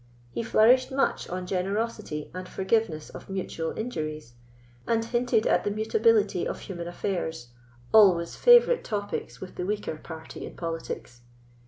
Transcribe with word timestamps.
He 0.31 0.41
flourished 0.41 0.91
much 0.91 1.29
on 1.29 1.45
generosity 1.45 2.31
and 2.33 2.49
forgiveness 2.49 3.11
of 3.11 3.29
mutual 3.29 3.69
injuries, 3.77 4.33
and 4.87 5.05
hinted 5.05 5.45
at 5.45 5.63
the 5.63 5.69
mutability 5.69 6.47
of 6.47 6.61
human 6.61 6.87
affairs, 6.87 7.49
always 7.93 8.35
favourite 8.35 8.83
topics 8.83 9.39
with 9.39 9.57
the 9.57 9.65
weaker 9.67 9.97
party 9.97 10.43
in 10.43 10.55
politics. 10.55 11.21